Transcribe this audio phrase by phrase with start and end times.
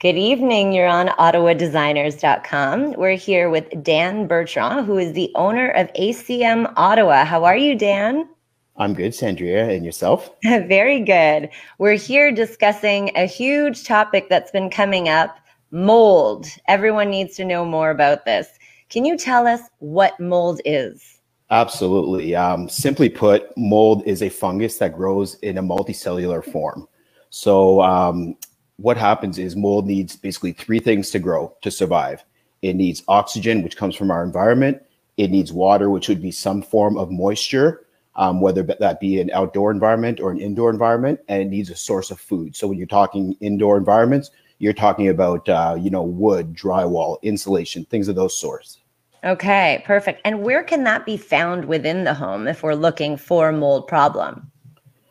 [0.00, 0.72] Good evening.
[0.72, 2.92] You're on OttawaDesigners.com.
[2.92, 7.24] We're here with Dan Bertrand, who is the owner of ACM Ottawa.
[7.24, 8.28] How are you, Dan?
[8.76, 10.30] I'm good, Sandria, and yourself?
[10.44, 11.50] Very good.
[11.78, 15.36] We're here discussing a huge topic that's been coming up
[15.72, 16.46] mold.
[16.68, 18.46] Everyone needs to know more about this.
[18.90, 21.18] Can you tell us what mold is?
[21.50, 22.36] Absolutely.
[22.36, 26.86] Um, simply put, mold is a fungus that grows in a multicellular form.
[27.30, 28.36] So, um,
[28.78, 32.24] what happens is mold needs basically three things to grow to survive.
[32.62, 34.82] It needs oxygen, which comes from our environment.
[35.16, 39.30] It needs water, which would be some form of moisture, um, whether that be an
[39.32, 41.20] outdoor environment or an indoor environment.
[41.28, 42.54] And it needs a source of food.
[42.54, 47.84] So when you're talking indoor environments, you're talking about uh, you know wood, drywall, insulation,
[47.84, 48.78] things of those sorts.
[49.24, 50.20] Okay, perfect.
[50.24, 53.88] And where can that be found within the home if we're looking for a mold
[53.88, 54.52] problem?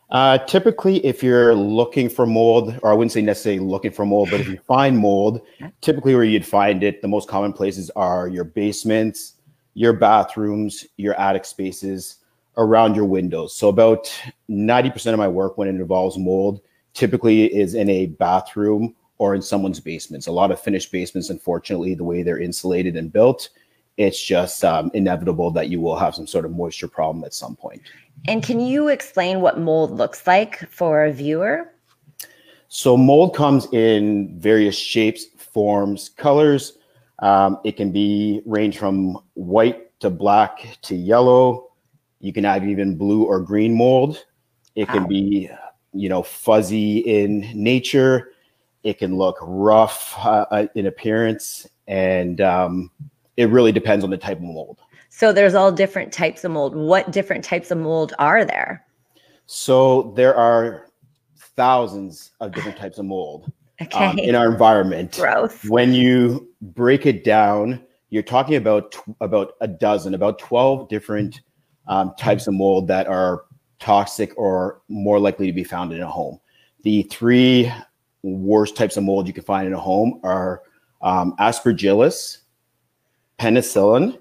[0.09, 4.29] Uh, typically, if you're looking for mold, or I wouldn't say necessarily looking for mold,
[4.31, 5.41] but if you find mold,
[5.81, 9.33] typically where you'd find it, the most common places are your basements,
[9.73, 12.17] your bathrooms, your attic spaces,
[12.57, 13.55] around your windows.
[13.55, 14.05] So about
[14.49, 16.61] 90% of my work when it involves mold
[16.93, 20.27] typically is in a bathroom or in someone's basements.
[20.27, 23.49] A lot of finished basements, unfortunately, the way they're insulated and built,
[23.97, 27.55] it's just um, inevitable that you will have some sort of moisture problem at some
[27.55, 27.81] point.
[28.27, 31.73] And can you explain what mold looks like for a viewer?
[32.69, 36.77] So, mold comes in various shapes, forms, colors.
[37.19, 41.71] Um, it can be range from white to black to yellow.
[42.19, 44.25] You can have even blue or green mold.
[44.75, 45.49] It can be,
[45.93, 48.33] you know, fuzzy in nature.
[48.83, 52.91] It can look rough uh, uh, in appearance, and um,
[53.37, 54.79] it really depends on the type of mold.
[55.09, 56.75] So there's all different types of mold.
[56.75, 58.85] What different types of mold are there?
[59.45, 60.87] So there are
[61.37, 64.05] thousands of different types of mold um, okay.
[64.05, 65.13] um, in our environment.
[65.13, 65.67] Growth.
[65.69, 71.41] When you break it down, you're talking about about a dozen, about 12 different
[71.87, 73.45] um, types of mold that are
[73.79, 76.39] toxic or more likely to be found in a home.
[76.83, 77.71] The three
[78.23, 80.63] worst types of mold you can find in a home are
[81.01, 82.39] um, aspergillus,
[83.37, 84.17] penicillium,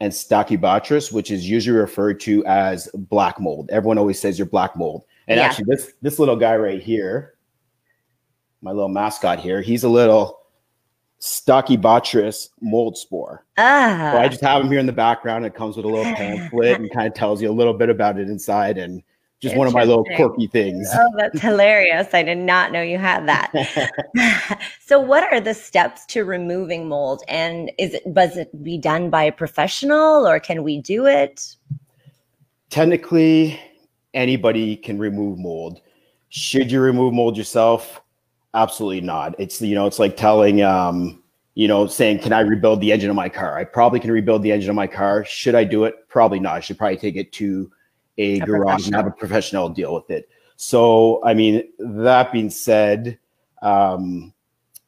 [0.00, 3.70] and stachybotrys, which is usually referred to as black mold.
[3.72, 5.04] Everyone always says you're black mold.
[5.28, 5.44] And yeah.
[5.44, 7.34] actually, this this little guy right here,
[8.60, 10.40] my little mascot here, he's a little
[11.20, 13.44] Stachybotrys mold spore.
[13.56, 14.10] Ah.
[14.12, 15.46] So I just have him here in the background.
[15.46, 18.18] It comes with a little pamphlet and kind of tells you a little bit about
[18.18, 19.02] it inside and
[19.40, 20.88] just one of my little quirky things.
[20.94, 22.14] Oh, that's hilarious.
[22.14, 24.60] I did not know you had that.
[24.80, 29.10] so what are the steps to removing mold and is it does it be done
[29.10, 31.56] by a professional or can we do it?
[32.70, 33.60] Technically,
[34.14, 35.80] anybody can remove mold.
[36.30, 38.00] Should you remove mold yourself?
[38.54, 39.34] Absolutely not.
[39.38, 41.22] It's you know, it's like telling um,
[41.56, 43.58] you know, saying, Can I rebuild the engine of my car?
[43.58, 45.24] I probably can rebuild the engine of my car.
[45.24, 46.08] Should I do it?
[46.08, 46.54] Probably not.
[46.54, 47.70] I should probably take it to
[48.18, 50.28] a, a garage and have a professional deal with it.
[50.56, 53.18] So, I mean, that being said,
[53.62, 54.32] um,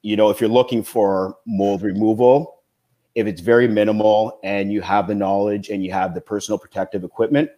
[0.02, 2.62] you know, if you're looking for mold removal,
[3.14, 7.04] if it's very minimal and you have the knowledge and you have the personal protective
[7.04, 7.50] equipment,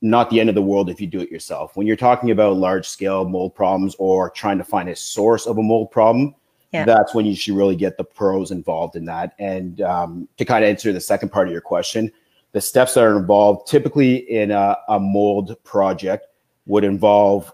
[0.00, 1.76] not the end of the world if you do it yourself.
[1.76, 5.58] When you're talking about large scale mold problems or trying to find a source of
[5.58, 6.34] a mold problem,
[6.72, 6.84] yeah.
[6.84, 9.34] that's when you should really get the pros involved in that.
[9.38, 12.12] And um, to kind of answer the second part of your question,
[12.56, 16.28] the steps that are involved typically in a, a mold project
[16.64, 17.52] would involve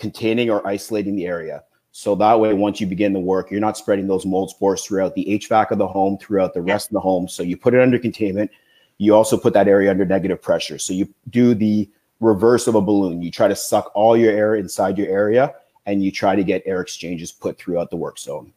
[0.00, 1.62] containing or isolating the area.
[1.92, 5.14] So that way, once you begin the work, you're not spreading those mold spores throughout
[5.14, 7.28] the HVAC of the home, throughout the rest of the home.
[7.28, 8.50] So you put it under containment.
[8.98, 10.76] You also put that area under negative pressure.
[10.76, 11.88] So you do the
[12.18, 13.22] reverse of a balloon.
[13.22, 15.54] You try to suck all your air inside your area,
[15.86, 18.52] and you try to get air exchanges put throughout the work zone.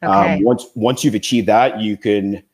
[0.00, 0.36] Okay.
[0.36, 2.44] Um, once once you've achieved that, you can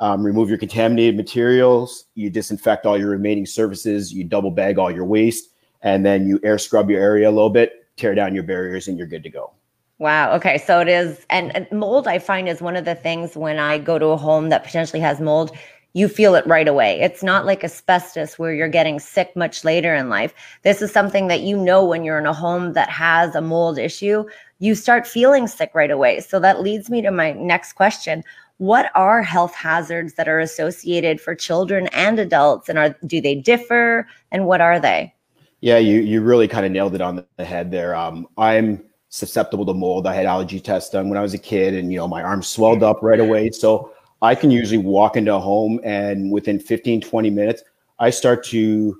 [0.00, 4.90] um, remove your contaminated materials, you disinfect all your remaining surfaces, you double bag all
[4.90, 5.48] your waste,
[5.82, 8.98] and then you air scrub your area a little bit, tear down your barriers, and
[8.98, 9.52] you're good to go.
[9.98, 10.34] Wow.
[10.34, 10.58] Okay.
[10.58, 13.98] So it is, and, mold I find is one of the things when I go
[13.98, 15.56] to a home that potentially has mold,
[15.94, 17.00] you feel it right away.
[17.00, 20.34] It's not like asbestos where you're getting sick much later in life.
[20.62, 23.78] This is something that you know when you're in a home that has a mold
[23.78, 24.24] issue,
[24.58, 26.20] you start feeling sick right away.
[26.20, 28.22] So that leads me to my next question
[28.58, 33.34] what are health hazards that are associated for children and adults and are do they
[33.34, 35.12] differ and what are they
[35.60, 39.66] yeah you you really kind of nailed it on the head there um, i'm susceptible
[39.66, 42.08] to mold i had allergy tests done when i was a kid and you know
[42.08, 43.92] my arm swelled up right away so
[44.22, 47.62] i can usually walk into a home and within 15 20 minutes
[47.98, 48.98] i start to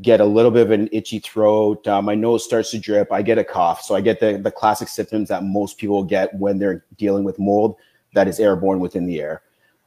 [0.00, 1.86] get a little bit of an itchy throat.
[1.86, 3.12] Uh, my nose starts to drip.
[3.12, 3.82] I get a cough.
[3.82, 7.38] So I get the, the classic symptoms that most people get when they're dealing with
[7.38, 7.76] mold
[8.14, 9.42] that is airborne within the air.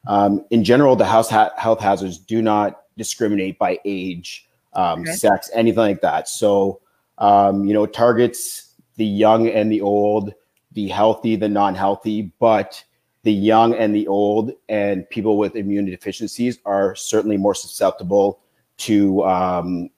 [0.08, 5.14] Um, in general, the house ha- health hazards do not discriminate by age, um, okay.
[5.14, 6.28] sex, anything like that.
[6.28, 6.82] So,
[7.18, 10.34] um, you know, targets the young and the old,
[10.74, 12.84] the healthy, the non healthy, but
[13.24, 18.40] the young and the old and people with immune deficiencies are certainly more susceptible
[18.78, 19.90] to um,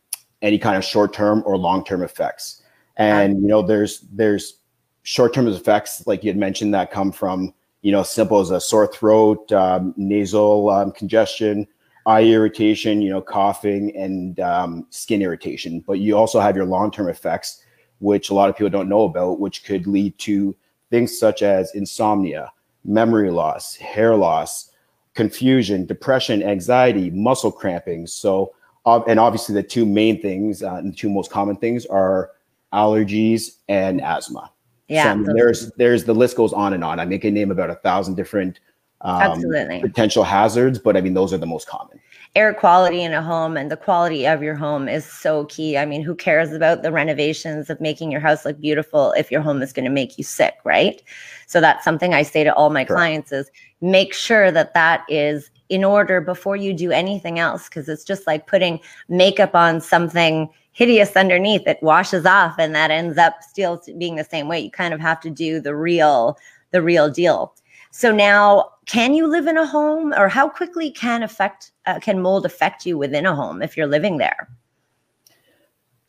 [0.41, 2.61] any kind of short-term or long-term effects.
[2.95, 4.59] And you know, there's there's
[5.03, 8.87] short-term effects like you had mentioned that come from you know simple as a sore
[8.87, 11.67] throat, um, nasal um, congestion,
[12.05, 15.83] eye irritation, you know, coughing, and um, skin irritation.
[15.85, 17.63] But you also have your long-term effects,
[17.99, 20.55] which a lot of people don't know about, which could lead to
[20.89, 22.51] things such as insomnia,
[22.85, 24.71] memory loss, hair loss,
[25.13, 28.07] confusion, depression, anxiety, muscle cramping.
[28.07, 28.53] So
[28.85, 32.31] and obviously the two main things uh, the two most common things are
[32.73, 34.51] allergies and asthma.
[34.87, 36.99] Yeah, so, there's there's the list goes on and on.
[36.99, 38.59] I make a name about a thousand different
[39.01, 39.81] um, Absolutely.
[39.81, 41.99] potential hazards, but I mean those are the most common.
[42.35, 45.77] Air quality in a home and the quality of your home is so key.
[45.77, 49.41] I mean, who cares about the renovations of making your house look beautiful if your
[49.41, 51.01] home is going to make you sick, right?
[51.47, 52.97] So that's something I say to all my Correct.
[52.97, 53.49] clients is
[53.81, 58.27] make sure that that is in order before you do anything else because it's just
[58.27, 58.79] like putting
[59.09, 64.23] makeup on something hideous underneath it washes off and that ends up still being the
[64.23, 64.59] same way.
[64.59, 66.37] You kind of have to do the real
[66.69, 67.55] the real deal.
[67.89, 72.21] So now can you live in a home or how quickly can affect uh, can
[72.21, 74.49] mold affect you within a home if you're living there?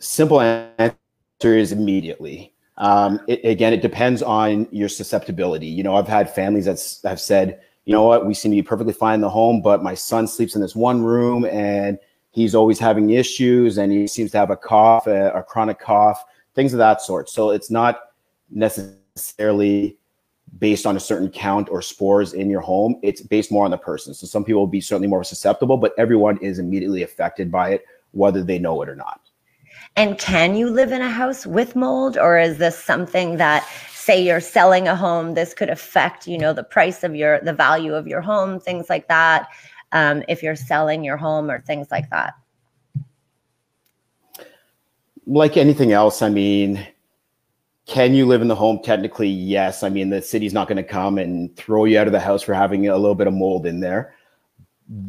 [0.00, 0.98] Simple answer
[1.42, 2.52] is immediately.
[2.76, 5.66] Um, it, again it depends on your susceptibility.
[5.66, 8.62] You know i've had families that have said you know what, we seem to be
[8.62, 11.98] perfectly fine in the home, but my son sleeps in this one room and
[12.30, 16.24] he's always having issues and he seems to have a cough, a, a chronic cough,
[16.54, 17.28] things of that sort.
[17.28, 18.00] So it's not
[18.50, 19.98] necessarily
[20.58, 22.98] based on a certain count or spores in your home.
[23.02, 24.14] It's based more on the person.
[24.14, 27.84] So some people will be certainly more susceptible, but everyone is immediately affected by it,
[28.12, 29.20] whether they know it or not.
[29.96, 33.68] And can you live in a house with mold, or is this something that
[34.08, 37.52] say you're selling a home this could affect you know the price of your the
[37.52, 39.46] value of your home things like that
[39.92, 42.34] um, if you're selling your home or things like that?
[45.26, 46.86] Like anything else i mean
[47.88, 48.80] can you live in the home?
[48.82, 49.82] Technically yes.
[49.82, 52.42] I mean the city's not going to come and throw you out of the house
[52.42, 54.14] for having a little bit of mold in there.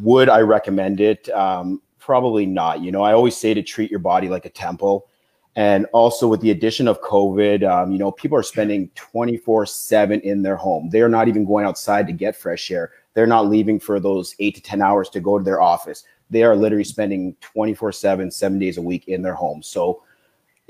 [0.02, 1.30] Would i recommend it?
[1.30, 2.82] Um, probably not.
[2.82, 5.08] You know i always say to treat your body like a temple.
[5.56, 10.22] And also with the addition of COVID, um, you know, people are spending 24 seven
[10.22, 10.90] in their home.
[10.90, 12.92] They're not even going outside to get fresh air.
[13.14, 16.04] They're not leaving for those eight to 10 hours to go to their office.
[16.30, 19.64] They are literally spending 24 seven, seven days a week in their home.
[19.64, 20.04] So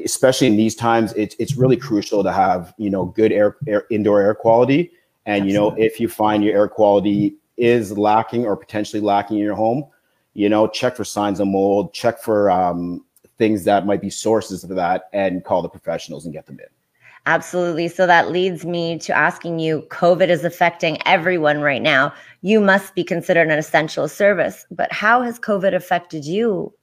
[0.04, 3.86] especially in these times, it's, it's really crucial to have, you know, good air, air
[3.90, 4.92] indoor air quality.
[5.26, 5.52] And, Absolutely.
[5.52, 9.56] you know, if you find your air quality is lacking or potentially lacking in your
[9.56, 9.86] home,
[10.34, 13.04] you know, check for signs of mold, check for, um,
[13.38, 16.68] things that might be sources of that and call the professionals and get them in.
[17.26, 17.88] Absolutely.
[17.88, 22.14] So that leads me to asking you COVID is affecting everyone right now.
[22.42, 26.74] You must be considered an essential service, but how has COVID affected you?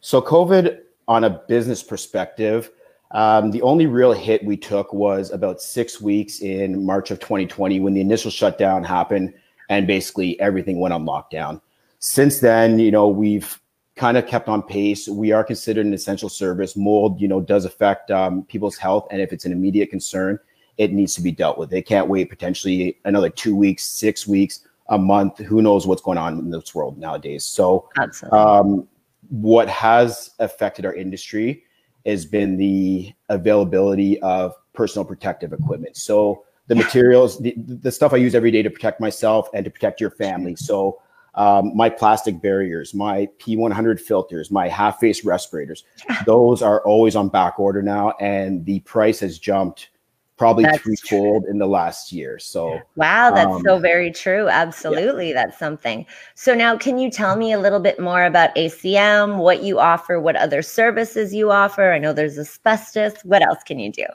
[0.00, 0.78] So, COVID,
[1.08, 2.70] on a business perspective,
[3.12, 7.80] um, the only real hit we took was about six weeks in March of 2020
[7.80, 9.32] when the initial shutdown happened
[9.70, 11.60] and basically everything went on lockdown.
[12.00, 13.58] Since then, you know, we've
[13.98, 15.08] kind of kept on pace.
[15.08, 16.76] We are considered an essential service.
[16.76, 20.38] Mold, you know, does affect um, people's health, and if it's an immediate concern,
[20.78, 21.70] it needs to be dealt with.
[21.70, 25.38] They can't wait potentially another two weeks, six weeks, a month.
[25.38, 27.44] Who knows what's going on in this world nowadays?
[27.44, 27.88] So,
[28.32, 28.88] um,
[29.28, 31.64] what has affected our industry
[32.06, 35.96] has been the availability of personal protective equipment.
[35.96, 39.70] So the materials, the, the stuff I use every day to protect myself and to
[39.70, 40.54] protect your family.
[40.56, 41.02] So
[41.38, 45.84] um, my plastic barriers, my P100 filters, my half face respirators.
[46.26, 49.90] Those are always on back order now, and the price has jumped
[50.36, 51.50] probably that's threefold true.
[51.50, 52.40] in the last year.
[52.40, 54.48] So wow, that's um, so very true.
[54.48, 55.44] Absolutely, yeah.
[55.44, 56.06] that's something.
[56.34, 59.36] So now, can you tell me a little bit more about ACM?
[59.36, 60.18] What you offer?
[60.18, 61.92] What other services you offer?
[61.92, 63.14] I know there's asbestos.
[63.22, 64.06] What else can you do?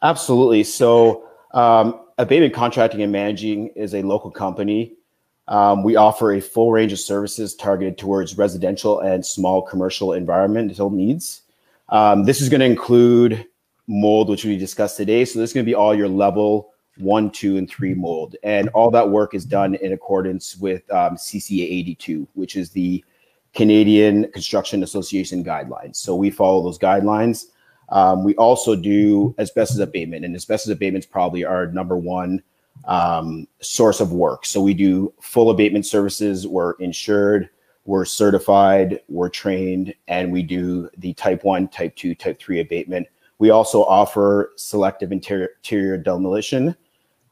[0.00, 0.64] Absolutely.
[0.64, 4.96] So, um, Abatement Contracting and Managing is a local company
[5.52, 10.88] um, we offer a full range of services targeted towards residential and small commercial environmental
[10.88, 11.42] needs.
[11.90, 13.46] Um, this is going to include
[13.86, 15.26] mold, which we discussed today.
[15.26, 18.34] So this is going to be all your level one, two, and three mold.
[18.42, 23.04] And all that work is done in accordance with um, CCA 82, which is the
[23.52, 25.96] Canadian Construction Association guidelines.
[25.96, 27.44] So we follow those guidelines.
[27.90, 32.42] Um, we also do asbestos abatement, and asbestos abatement is probably our number one
[32.84, 34.44] um, source of work.
[34.46, 36.46] So we do full abatement services.
[36.46, 37.48] We're insured,
[37.84, 43.06] we're certified, we're trained, and we do the type one, type two, type three abatement.
[43.38, 46.76] We also offer selective interior, interior demolition,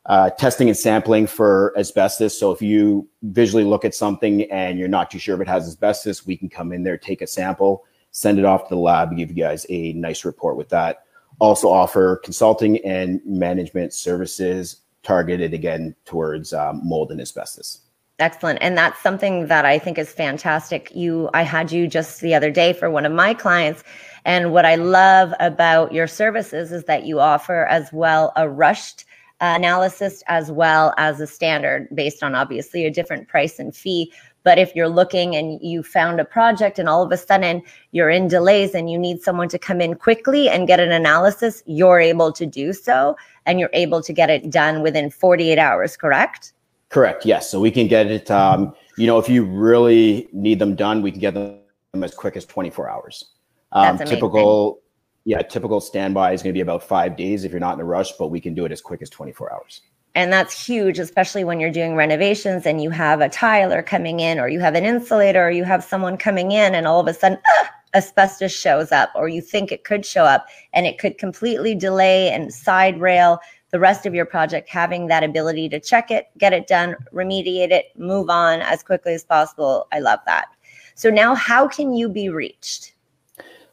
[0.06, 2.38] uh, testing and sampling for asbestos.
[2.38, 5.68] So if you visually look at something and you're not too sure if it has
[5.68, 9.16] asbestos, we can come in there, take a sample, send it off to the lab,
[9.16, 11.04] give you guys a nice report with that.
[11.38, 14.78] Also offer consulting and management services
[15.10, 17.80] targeted again towards um, mold and asbestos.
[18.20, 18.60] Excellent.
[18.62, 20.94] And that's something that I think is fantastic.
[20.94, 23.82] You I had you just the other day for one of my clients
[24.24, 29.04] and what I love about your services is that you offer as well a rushed
[29.40, 34.12] analysis as well as a standard based on obviously a different price and fee
[34.42, 38.10] but if you're looking and you found a project and all of a sudden you're
[38.10, 42.00] in delays and you need someone to come in quickly and get an analysis, you're
[42.00, 43.16] able to do so
[43.46, 46.52] and you're able to get it done within 48 hours, correct?
[46.88, 47.24] Correct.
[47.24, 47.50] Yes.
[47.50, 51.10] So we can get it, um, you know, if you really need them done, we
[51.10, 51.60] can get them
[51.94, 53.26] as quick as 24 hours.
[53.72, 54.80] Um, typical,
[55.24, 57.84] yeah, typical standby is going to be about five days if you're not in a
[57.84, 59.82] rush, but we can do it as quick as 24 hours.
[60.14, 64.40] And that's huge, especially when you're doing renovations and you have a tiler coming in,
[64.40, 67.14] or you have an insulator, or you have someone coming in, and all of a
[67.14, 71.16] sudden, ah, asbestos shows up, or you think it could show up, and it could
[71.18, 73.38] completely delay and side rail
[73.70, 74.68] the rest of your project.
[74.68, 79.14] Having that ability to check it, get it done, remediate it, move on as quickly
[79.14, 79.86] as possible.
[79.92, 80.48] I love that.
[80.96, 82.94] So, now how can you be reached?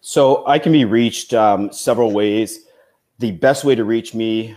[0.01, 2.60] So, I can be reached um, several ways.
[3.17, 4.56] The best way to reach me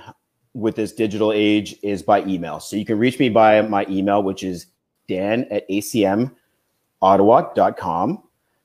[0.54, 2.60] with this digital age is by email.
[2.60, 4.66] So you can reach me by my email, which is
[5.08, 8.22] dan at acmottawa.com.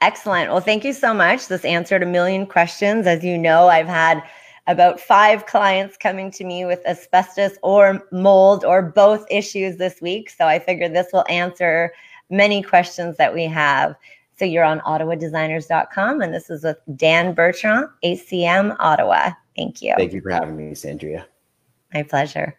[0.02, 0.52] Excellent.
[0.52, 1.48] Well, thank you so much.
[1.48, 3.08] This answered a million questions.
[3.08, 4.22] As you know, I've had
[4.68, 10.30] about five clients coming to me with asbestos or mold or both issues this week.
[10.30, 11.94] So I figured this will answer
[12.30, 13.96] many questions that we have.
[14.38, 19.32] So you're on ottawadesigners.com, and this is with Dan Bertrand, ACM Ottawa.
[19.56, 19.94] Thank you.
[19.98, 21.26] Thank you for having me, Sandria.
[21.94, 22.58] My pleasure.